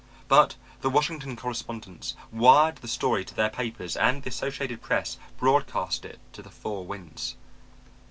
But 0.27 0.55
the 0.81 0.89
Washington 0.89 1.35
correspondents 1.35 2.15
wired 2.31 2.77
the 2.77 2.87
story 2.87 3.23
to 3.23 3.35
their 3.35 3.51
papers 3.51 3.95
and 3.95 4.23
the 4.23 4.29
Associated 4.29 4.81
Press 4.81 5.19
broadcast 5.37 6.05
it 6.05 6.19
to 6.33 6.41
the 6.41 6.49
four 6.49 6.83
winds. 6.87 7.35